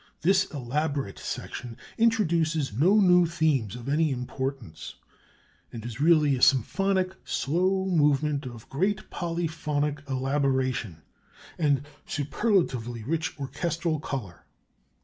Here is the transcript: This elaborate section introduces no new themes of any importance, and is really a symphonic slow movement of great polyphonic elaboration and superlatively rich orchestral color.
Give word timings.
This 0.21 0.45
elaborate 0.51 1.19
section 1.19 1.77
introduces 1.95 2.73
no 2.73 2.95
new 2.99 3.27
themes 3.27 3.75
of 3.75 3.87
any 3.87 4.09
importance, 4.09 4.95
and 5.71 5.85
is 5.85 6.01
really 6.01 6.35
a 6.35 6.41
symphonic 6.41 7.15
slow 7.23 7.85
movement 7.85 8.47
of 8.47 8.67
great 8.67 9.11
polyphonic 9.11 9.99
elaboration 10.09 11.03
and 11.59 11.85
superlatively 12.07 13.03
rich 13.03 13.37
orchestral 13.39 13.99
color. 13.99 14.43